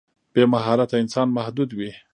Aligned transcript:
بې 0.33 0.43
مهارته 0.53 0.95
انسان 1.03 1.27
محدود 1.37 1.69
وي. 1.77 1.91